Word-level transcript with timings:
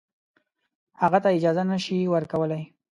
هغه 1.01 1.19
ته 1.23 1.29
اجازه 1.37 1.63
نه 1.71 1.77
شي 1.83 1.97
ورکولای. 2.13 2.63